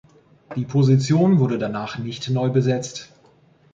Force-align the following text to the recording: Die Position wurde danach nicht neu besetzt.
Die 0.55 0.65
Position 0.65 1.37
wurde 1.37 1.59
danach 1.59 1.99
nicht 1.99 2.27
neu 2.31 2.49
besetzt. 2.49 3.11